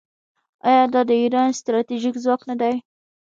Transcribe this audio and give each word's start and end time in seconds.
آیا 0.67 0.83
دا 0.93 1.01
د 1.09 1.11
ایران 1.23 1.49
ستراتیژیک 1.59 2.15
ځواک 2.23 2.41
نه 2.49 2.55
دی؟ 2.61 2.75